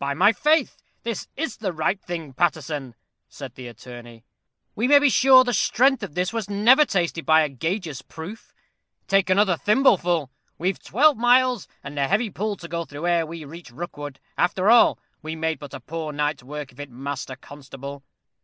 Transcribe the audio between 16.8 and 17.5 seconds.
it, Master